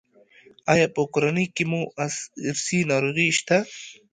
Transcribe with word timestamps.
ایا 0.73 0.87
په 0.95 1.01
کورنۍ 1.13 1.45
کې 1.55 1.63
مو 1.69 1.81
ارثي 2.49 2.79
ناروغي 2.91 3.29
شته؟ 3.39 3.57